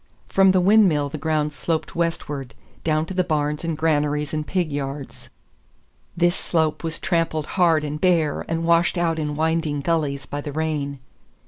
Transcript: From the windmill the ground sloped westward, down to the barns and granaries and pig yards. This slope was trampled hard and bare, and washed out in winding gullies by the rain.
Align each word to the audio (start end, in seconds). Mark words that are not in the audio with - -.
From 0.29 0.49
the 0.49 0.61
windmill 0.61 1.09
the 1.09 1.19
ground 1.19 1.53
sloped 1.53 1.95
westward, 1.95 2.55
down 2.83 3.05
to 3.05 3.13
the 3.13 3.23
barns 3.23 3.63
and 3.63 3.77
granaries 3.77 4.33
and 4.33 4.47
pig 4.47 4.71
yards. 4.71 5.29
This 6.17 6.35
slope 6.35 6.83
was 6.83 6.97
trampled 6.97 7.45
hard 7.53 7.83
and 7.83 8.01
bare, 8.01 8.43
and 8.47 8.65
washed 8.65 8.97
out 8.97 9.19
in 9.19 9.35
winding 9.35 9.81
gullies 9.81 10.25
by 10.25 10.41
the 10.41 10.51
rain. 10.51 10.97